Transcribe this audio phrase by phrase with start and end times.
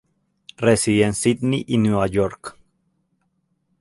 [0.57, 2.57] Reside en Sydney y Nueva York.